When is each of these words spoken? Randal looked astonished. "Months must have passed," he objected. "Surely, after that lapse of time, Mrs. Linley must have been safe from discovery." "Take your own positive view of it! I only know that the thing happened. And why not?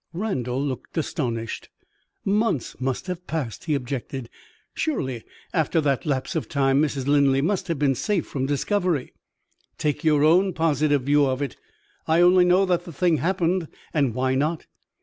Randal 0.13 0.59
looked 0.59 0.97
astonished. 0.97 1.69
"Months 2.25 2.75
must 2.79 3.05
have 3.05 3.27
passed," 3.27 3.65
he 3.65 3.75
objected. 3.75 4.31
"Surely, 4.73 5.23
after 5.53 5.79
that 5.79 6.07
lapse 6.07 6.35
of 6.35 6.49
time, 6.49 6.81
Mrs. 6.81 7.05
Linley 7.05 7.39
must 7.39 7.67
have 7.67 7.77
been 7.77 7.93
safe 7.93 8.25
from 8.25 8.47
discovery." 8.47 9.13
"Take 9.77 10.03
your 10.03 10.23
own 10.23 10.53
positive 10.53 11.03
view 11.03 11.27
of 11.27 11.43
it! 11.43 11.55
I 12.07 12.19
only 12.19 12.45
know 12.45 12.65
that 12.65 12.85
the 12.85 12.91
thing 12.91 13.17
happened. 13.17 13.67
And 13.93 14.15
why 14.15 14.33
not? 14.33 14.65